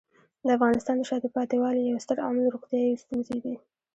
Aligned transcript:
د 0.45 0.47
افغانستان 0.57 0.95
د 0.97 1.03
شاته 1.09 1.29
پاتې 1.35 1.55
والي 1.61 1.81
یو 1.83 1.97
ستر 2.03 2.17
عامل 2.25 2.45
روغتیايي 2.55 2.93
ستونزې 3.03 3.37
دي. 3.43 3.55